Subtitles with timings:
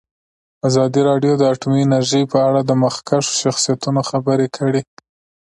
[0.67, 4.81] ازادي راډیو د اټومي انرژي په اړه د مخکښو شخصیتونو خبرې خپرې کړي.